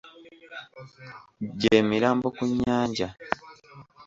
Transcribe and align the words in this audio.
Gye 1.59 1.77
mirambo 1.89 2.27
ku 2.35 2.43
nnyanja. 2.51 3.07